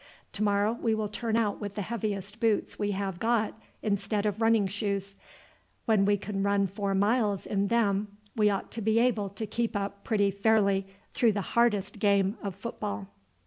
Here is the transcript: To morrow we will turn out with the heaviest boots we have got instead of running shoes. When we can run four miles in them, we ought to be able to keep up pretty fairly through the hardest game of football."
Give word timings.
To 0.33 0.41
morrow 0.41 0.73
we 0.81 0.95
will 0.95 1.07
turn 1.07 1.37
out 1.37 1.61
with 1.61 1.75
the 1.75 1.83
heaviest 1.83 2.39
boots 2.39 2.79
we 2.79 2.89
have 2.89 3.19
got 3.19 3.53
instead 3.83 4.25
of 4.25 4.41
running 4.41 4.65
shoes. 4.65 5.15
When 5.85 6.05
we 6.05 6.17
can 6.17 6.41
run 6.41 6.65
four 6.65 6.95
miles 6.95 7.45
in 7.45 7.67
them, 7.67 8.07
we 8.35 8.49
ought 8.49 8.71
to 8.71 8.81
be 8.81 8.97
able 8.97 9.29
to 9.29 9.45
keep 9.45 9.75
up 9.75 10.03
pretty 10.03 10.31
fairly 10.31 10.87
through 11.13 11.33
the 11.33 11.41
hardest 11.53 11.99
game 11.99 12.35
of 12.41 12.55
football." 12.55 13.09